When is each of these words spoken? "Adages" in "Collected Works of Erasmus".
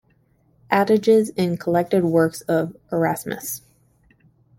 "Adages" 0.71 1.29
in 1.29 1.57
"Collected 1.57 2.03
Works 2.03 2.41
of 2.47 2.75
Erasmus". 2.91 3.61